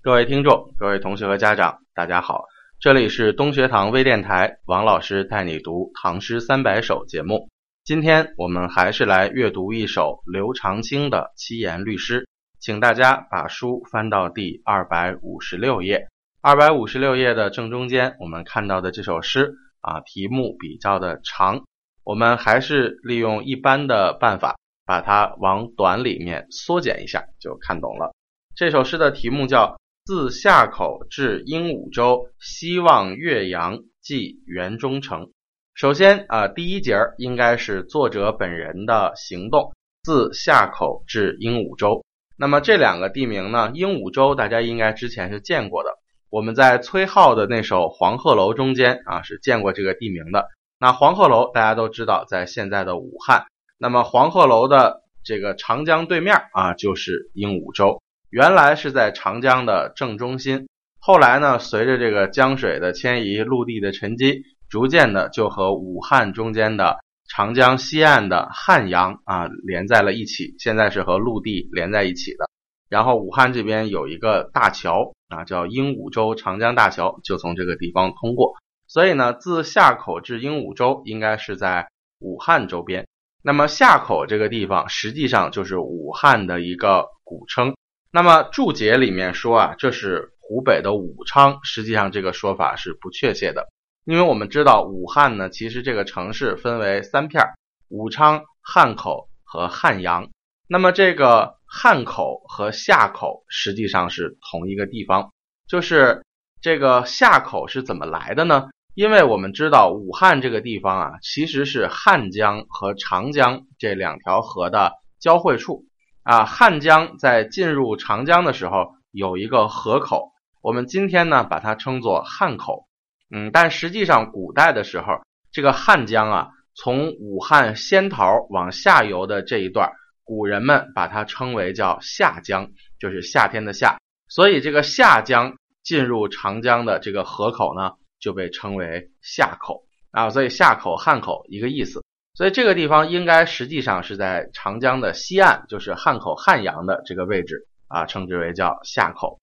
[0.00, 2.44] 各位听众、各位同学和家长，大家好，
[2.78, 7.48] 这里是东学堂微电台，王老师带你读《唐诗三百首》节目。
[7.82, 12.28] 今天我们还是来阅读一首刘长卿的七言律诗，
[12.60, 16.06] 请大家把书翻到第二百五十六页。
[16.40, 21.64] 二百五十六页的正中间，我们看到的这首诗啊，题目比较的长，
[22.04, 24.54] 我们还是利用一般的办法，
[24.86, 28.14] 把它往短里面缩减一下，就看懂了。
[28.54, 29.76] 这首诗的题目叫。
[30.08, 35.32] 自夏口至鹦鹉洲，西望岳阳，即园中城。
[35.74, 39.74] 首先啊，第一节儿应该是作者本人的行动。
[40.02, 42.06] 自夏口至鹦鹉洲，
[42.38, 43.70] 那么这两个地名呢？
[43.74, 45.90] 鹦鹉洲大家应该之前是见过的，
[46.30, 50.48] 我们在崔颢的那首《黄鹤楼》中间啊是见过这个地名的。
[50.78, 53.44] 那黄鹤楼大家都知道，在现在的武汉。
[53.76, 58.00] 那么黄鹤楼的这个长江对面啊，就是鹦鹉洲。
[58.30, 60.68] 原来是在长江的正中心，
[61.00, 66.98] 后来呢，随着这个江水的迁移、陆地的沉积，逐渐的就和武汉中间的
[67.30, 70.54] 长江西岸的汉阳啊连在了一起。
[70.58, 72.50] 现在是和陆地连在一起的。
[72.90, 78.56] 然后武汉这边有一个大桥啊，叫鹦鹉洲长江大桥，就从这个地方通过。
[78.86, 81.88] 所以呢，自夏口至鹦鹉洲应该是在
[82.18, 83.06] 武汉周边。
[83.42, 87.74] 那么夏口这个地方实际上就是武汉的一个古称。
[88.10, 93.68] 那么注解里面说啊，这是湖北的武昌，实际上这个说法是不确切的，
[94.04, 97.44] 因为我们知道武汉呢，其实这个城市分为三片
[97.88, 100.30] 武昌、汉口和汉阳。
[100.66, 105.32] 那么这个汉口和夏口实际上是同一个地方，
[105.68, 106.24] 就是
[106.62, 108.70] 这个夏口是怎么来的呢？
[108.94, 115.84] 因为我们知道武汉这个地方啊，其实是汉江和长江这两条河的交汇处。
[116.28, 122.86] 啊，汉江在进入长江的时候有一个河口，我们今天呢把它称作汉口。
[123.34, 129.90] 嗯，但实际上古代的时候，这个汉江啊，从武汉仙桃往下游的这一段，
[130.22, 133.96] 古人们把它称为叫夏江，就是夏天的夏。
[134.28, 140.28] 所以这个夏江进入长江的这个河口呢，就被称为夏口啊。
[140.28, 142.04] 所以夏口、汉口一个意思。
[142.38, 149.40] 所以这个地方应该实际上是在长江的西岸，就是汉口汉阳的这个位置啊，称之为叫夏口。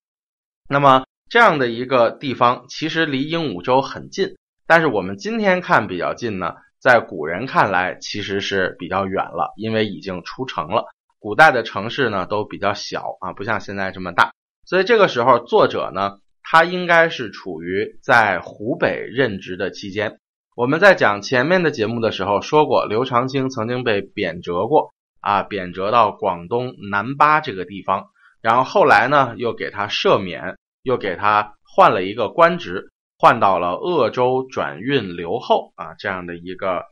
[0.69, 10.85] 那么这样的一个地方，其实离鹦鹉洲很近，但是我们今天看比较近呢，在古人看来其实是比较远了，因为已经出城了。
[11.19, 14.31] 古代的城市呢都比较小啊，不像现在这么大。
[14.63, 20.17] 所以这个时候作者呢，他应该是处于在湖北任职的期间。
[20.55, 28.05] 我们在讲前面的节目的时候说过，刘长卿曾经被贬谪过啊，贬谪到广东南巴这个地方，
[28.41, 32.89] 然后后来呢又给他赦免，又给他换了一个官职，
[33.19, 36.85] 换到了鄂州转运留后啊这样的一个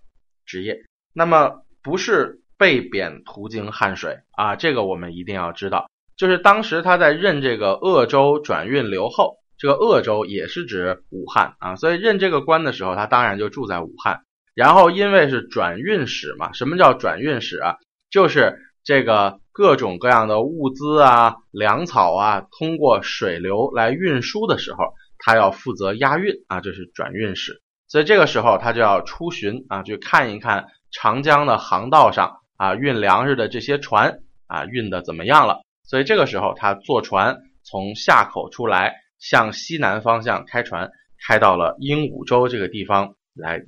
[0.45, 0.79] 职业。
[1.13, 9.37] 那么不是被贬途经汉水啊，这个我们一定要知道，就是当时他在任这个鄂州转运留后。
[9.57, 14.21] 这个鄂州也是指武汉啊，所以任这个官的时候，他当然就住在武汉。
[14.55, 17.77] 然后因为是转运使嘛，什么叫转运使啊？
[18.11, 27.61] 就是这个各种各样的物资啊、粮草啊，通过水流来运输的时候，他要负责押运啊，这是转运使。
[27.87, 35.61] 所以这个时候他就要出巡啊，去看一看长江的航道上啊，运粮食的这些船啊，运的怎么样了。
[35.83, 39.02] 所以这个时候他坐船从夏口出来。
[39.23, 40.91] 向西南方向开船，
[41.25, 43.63] 开到了鹦鹉洲这个地方来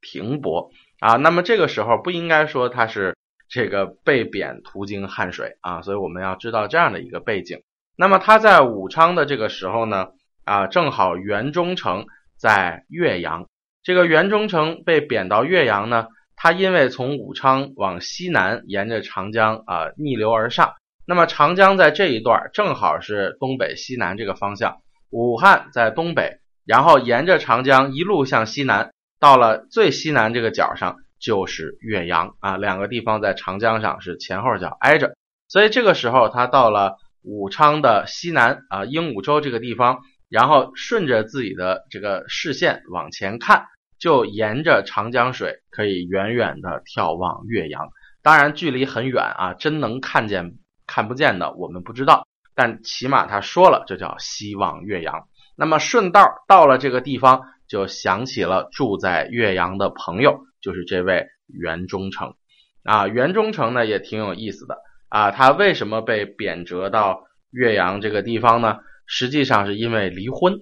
[0.00, 1.14] 停泊啊。
[1.14, 3.16] 那么这个时候不应该说他是
[3.48, 7.62] 这个被贬途经汉水啊，所以我们要知道这样的一个背景。
[7.94, 10.08] 那么他在武昌的这个时候呢
[10.44, 13.46] 啊，正好袁忠诚在岳阳，
[13.84, 20.74] 这个袁忠诚被贬到岳阳呢，他因为从武昌往西南沿着长江啊逆流而上。
[21.10, 24.80] 那么长江在这一段正好是东北西南这个方向，
[25.10, 35.16] 武汉在东北，然后沿着长江一路向西南，到了最西南这个角上就是岳阳啊，两个地方在长江上是前后脚挨着，
[35.48, 36.94] 所以这个时候他到了
[37.24, 43.64] 武昌的西南啊鹦鹉洲这个地方，然后顺着自己的这个视线往前看，
[43.98, 47.88] 就沿着长江水可以远远的眺望岳阳，
[48.22, 50.52] 当然距离很远啊，真能看见。
[50.90, 52.26] 看不见的我们不知道，
[52.56, 55.28] 但起码他说了，这叫西望岳阳。
[55.54, 62.34] 那么顺道到了这个地方，就想起了住在岳阳的朋友，就是这位袁中丞
[62.82, 63.06] 啊。
[63.06, 64.78] 袁中丞呢也挺有意思的
[65.08, 67.22] 啊，他为什么被贬谪到
[67.52, 68.78] 岳阳这个地方呢？
[69.06, 70.54] 实际上是因为离婚。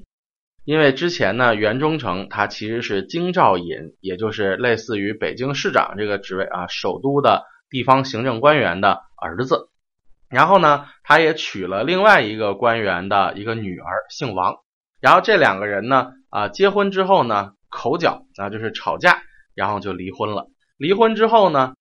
[0.64, 9.70] 因为之前呢，袁忠诚他其实是京兆尹，也就是类似于北京市长这个职位啊，首都的地方行政官员的儿子。
[10.28, 14.56] 然后呢，他也娶了另外一个官员的一个女儿，姓王。
[15.00, 19.22] 然后这两个人呢，啊，结婚之后呢，口角啊，就是吵架，
[19.54, 20.50] 然后就离婚了。
[20.76, 21.74] 离婚之后呢，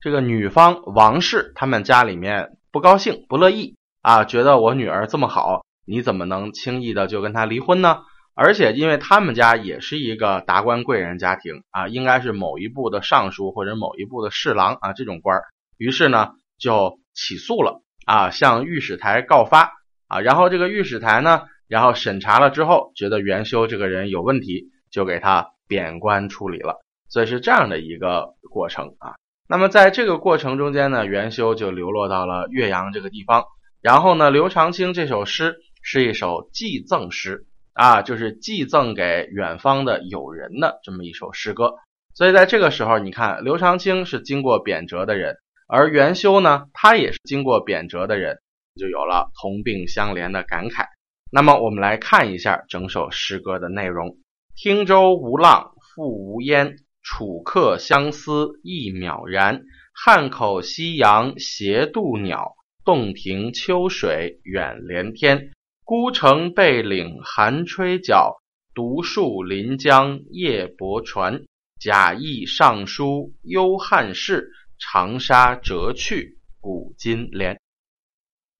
[0.00, 8.02] 这个女方王氏他们家里面不高兴、不乐意啊，觉得我女儿这么好，你怎么能轻易的就跟她离婚呢？
[8.36, 15.44] 而且，因为他们家也是一个达官贵人家庭啊，应该是某一部的尚书或者某一部的侍郎啊这种官儿，
[15.76, 19.72] 于是呢就起诉了啊，向御史台告发
[20.08, 29.14] 啊，然后这个御史台呢，然后审查了之后，觉得元修这个人有问题，就给他贬官处理了，所以是这样的一个过程啊。
[29.48, 33.44] 那么在这个过程中间呢，元修就流落到了岳阳这个地方，
[33.80, 37.46] 然后呢，刘长卿这首诗是一首祭赠诗。
[37.74, 41.74] 啊，就是寄赠给远方的友人的这么一首诗歌，
[42.14, 48.38] 所以在这个时候，你看刘长卿是经过贬谪的人，而元修呢，他也是经过贬谪的人，
[48.78, 50.86] 就有了同病相怜的感慨。
[51.30, 54.18] 那么我们来看一下整首诗歌的内容：
[54.54, 59.62] 汀州无浪复无烟，楚客相思一渺然。
[59.92, 65.52] 汉口夕阳斜渡鸟，洞庭秋水远连天。
[65.84, 68.36] 孤城背岭寒吹角，
[68.74, 71.44] 独树临江夜泊船。
[71.78, 77.60] 贾谊上书忧汉室，长沙折去古今连。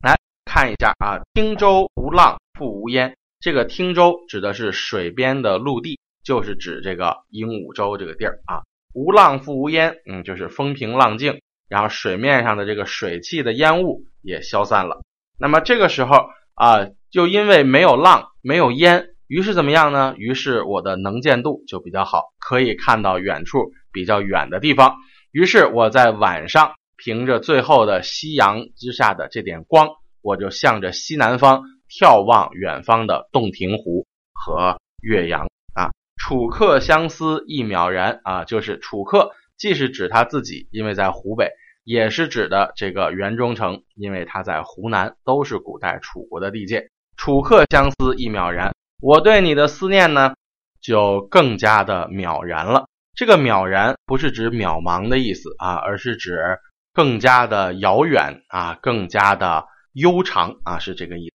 [0.02, 3.16] 来看一下啊，汀州无浪复无烟。
[3.40, 8.62] 这个汀州指的是水边的陆地，就是指这个鹦鹉洲这个地儿啊。
[8.93, 15.02] 无浪复无烟，嗯，就是风平浪静，然后水面上的这个水汽的烟雾也消散了。
[15.38, 16.88] 那么这个时候啊。
[17.14, 20.16] 就因为没有浪，没有烟，于是怎么样呢？
[20.19, 24.96] 于是我的能见度就比较好，可以看到远处比较远的地方。
[25.35, 29.89] 于是我在晚上凭着最后的夕阳之下的这点光，
[30.23, 35.91] 我就向着西南方眺望远方的洞庭湖和岳阳啊。
[36.17, 41.51] 楚客相思一渺然啊，就是楚客，既是指他自己，因为在湖北。
[41.83, 46.89] 也是指的这个袁忠诚，因为他在湖南，都是古代楚国的地界。
[47.17, 48.73] 楚客相思一渺然，
[49.03, 50.35] 我对你的思念呢，
[50.81, 52.87] 就更加的渺然了。
[53.14, 56.58] 这个渺然不是指渺茫的意思啊，而是指
[56.93, 61.34] 更加的遥远啊，更加的悠长啊，是这个意思。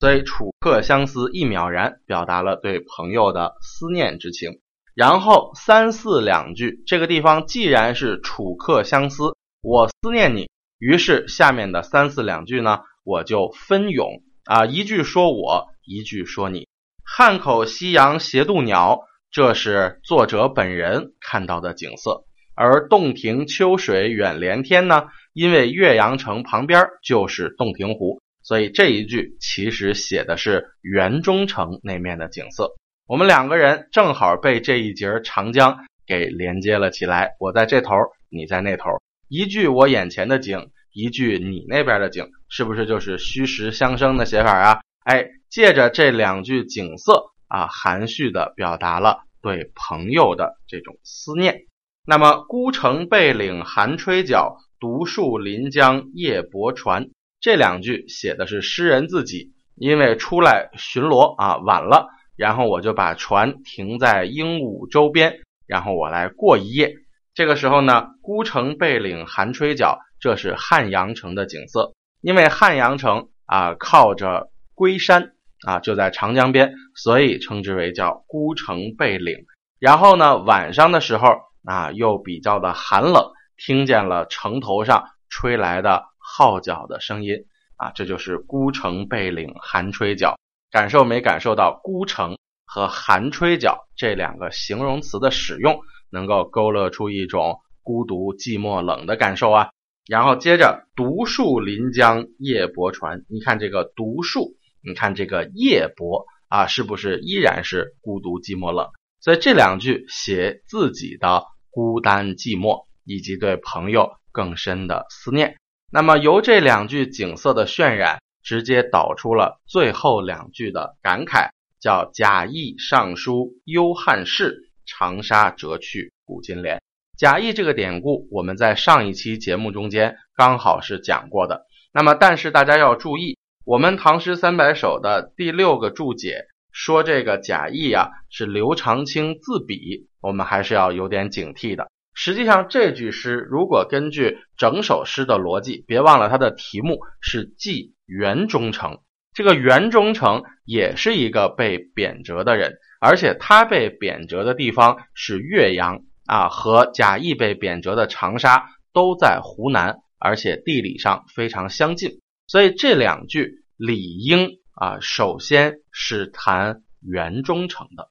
[0.00, 4.60] 所以楚客相思一渺然，表达了对朋友的思念之情。
[4.94, 9.36] 然后三四两句，这个地方既然是楚客相思。
[9.62, 10.48] 我思念你，
[10.78, 16.66] 于是下面的三四两句呢，我就分咏啊，一句说我，一句说你。
[17.04, 19.00] 汉口夕阳斜渡鸟，
[19.32, 22.24] 这是作者本人看到的景色；
[22.56, 32.72] 而洞庭秋水远连天呢，因为岳阳城旁边就是洞庭湖，所以这一句其实写的是园中城那面的景色。
[33.06, 37.94] 我们两个人正好被这一节长江给连接了起来，我在这头，
[38.28, 38.90] 你在那头。
[39.28, 44.80] 一句我眼前的景，一句你那边的景，是不是就是虚实相生的写法啊？
[45.04, 51.66] 哎，借着这两句景色啊，含蓄的表达了对朋友的这种思念。
[52.06, 66.94] 那么孤城背岭寒吹角，独树临江夜泊船，这两句写的是诗人自己，因为出来巡逻啊晚了，然后我就把船停在鹦鹉洲边，然后我来过一夜。
[67.34, 71.92] 这个时候呢，孤城背岭寒吹角，这是汉阳城的景色。
[72.22, 75.32] 因为汉阳城啊靠着龟山
[75.66, 79.36] 啊，就在长江边，所以称之为叫孤城背岭。
[79.78, 81.28] 然后呢，晚上的时候
[81.64, 87.34] 啊又比较的寒冷，听见了城头上吹来的号角的声音
[87.76, 90.36] 啊，这就是孤城背岭寒吹角。
[90.70, 95.80] 感受没感受到孤城和寒吹角这两个形容词的使用？
[96.12, 99.70] 能够勾勒出一种孤独、寂寞、冷的感受啊。
[100.08, 108.88] 然后接着独树临江夜泊船，你看这个独树，你看这个夜泊啊，是不是依然是孤独、寂寞、冷？
[109.20, 115.56] 所以这两句写自己的孤单、寂寞，以及对朋友更深的思念。
[115.92, 124.66] 那么由这两句景色的渲染，直接导出了最后两句的感慨，叫贾谊上书忧汉室。
[124.86, 126.82] 长沙折去古今连，
[127.16, 131.64] 贾谊这个典故，我们在上一期节目中间刚好是讲过的。
[131.92, 141.90] 那么，但是大家要注意，我们《唐诗三百首》的第六个注解说这个贾谊啊是刘长卿自比，我们还是要有点警惕的。
[142.14, 148.98] 实际上，这句诗如果根据整首诗的逻辑，别忘了它的题目是记袁忠诚。
[149.34, 162.20] 这个袁忠诚也是一个被贬谪的人，而且他被贬谪的地方是岳阳啊，和贾谊被贬谪的长沙都在湖南，而且地理上非常相近。
[162.50, 168.08] 所以这两句理应啊，首先是谈元忠诚的。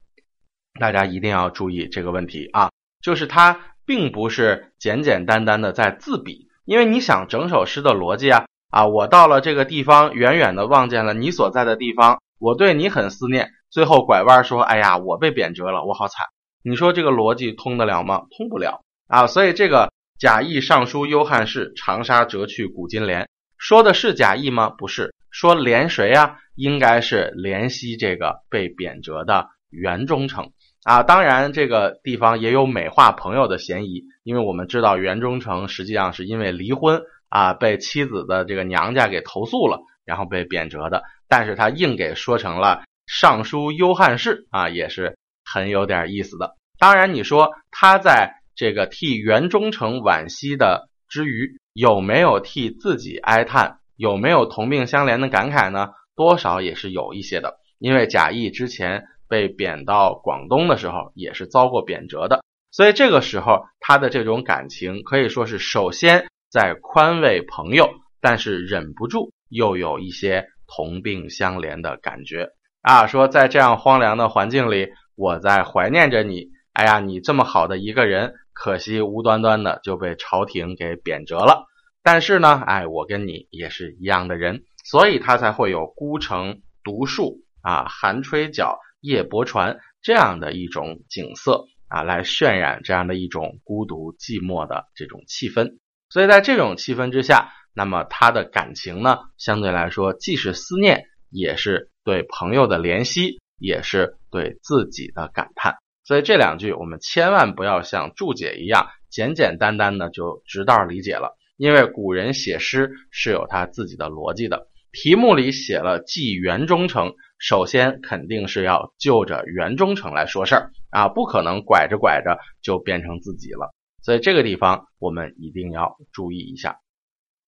[0.80, 3.60] 大家一定要注意这个问题啊，就是他。
[3.90, 16.28] 并不是简简单单的在自比，因为你想整首诗的逻辑啊啊，我到了这个地方，远远的望见了你所在的地方，我对你很思念，最后拐弯说，哎呀，我被贬谪了，我好惨。
[16.64, 18.28] 你说这个逻辑通得了吗？
[18.38, 19.26] 通不了啊。
[19.26, 23.28] 所以这个贾谊上书幽汉室，长沙折去古今连，
[23.60, 24.70] 说的是贾谊吗？
[24.70, 26.40] 不是，说连谁啊？
[26.56, 30.52] 应该是怜惜这个被贬谪的袁忠诚。
[30.84, 41.04] 啊，当然这个地方也有美化朋友的嫌疑，因为我们知道袁忠诚实际上是因为离婚啊，被妻子的这个娘家给投诉了，然后被贬谪的。
[41.28, 46.56] 但是他硬给说成了尚书幽汉室啊，也是很有点意思的。
[46.80, 55.92] 当然，你说他在这个替袁忠诚惋惜的之余，有没有替自己哀叹，有没有同病相怜的感慨呢？
[56.16, 59.06] 多少也是有一些的，因为贾谊之前。
[59.30, 72.50] 被贬到广东的时候，也是遭过贬谪的，所以这个时候他的这种感情可以说是首先在宽慰朋友，但是忍不住又有一些同病相怜的感觉
[72.82, 76.48] 啊，说在这样荒凉的环境里，我在怀念着你。
[76.74, 81.66] 哎呀，你这么好的一个人，可惜无端端的就被朝廷给贬谪了。
[82.12, 88.80] 但是呢，哎，我跟你也是一样的人，所以他才会有孤城独树啊，寒吹角。
[89.00, 95.78] 夜泊船这样的一种景色啊，来渲染这样的一种孤独寂寞的这种气氛。
[96.10, 105.76] 所以在这种气氛之下，那么他的感情呢，相对来说既是思念，也是对朋友的怜惜，也是对自己的感叹。
[106.04, 114.68] 所以这两句我们千万不要像注解一样简简单单的就直道理解了，因为古人写诗是有他自己的逻辑的。
[114.94, 117.14] 题目里写了寄元忠诚。
[117.38, 126.80] 首先肯定是要就着元忠诚来说事儿啊，不可能拐着拐着就变成自己了，所以这个地方我们一定要注意一下。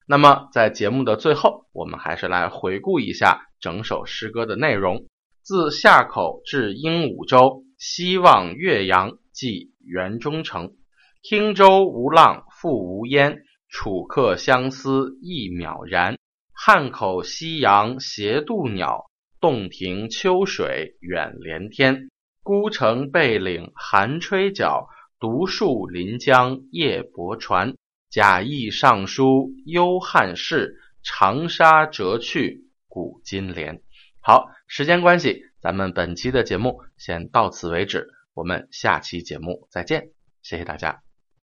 [0.07, 5.07] 那么在节目的最后，我们还是来回顾一下整首诗歌的内容：
[5.41, 10.75] 自夏口至鹦鹉洲，西望岳阳，寄元忠诚。
[11.21, 16.19] 汀州无浪复无烟，楚客相思意渺然。
[16.53, 19.09] 汉口夕阳斜渡鸟。
[19.39, 22.11] 洞庭秋水远连天，
[22.43, 24.87] 孤城背岭寒吹角，
[25.19, 27.73] 独树临江夜泊船。
[28.11, 33.81] 贾谊上书幽汉室，长沙折去古今连。
[34.19, 40.11] 好，时间关系，咱们本期的节目先到此为止，我们下期节目再见，
[40.43, 41.10] 谢谢大家。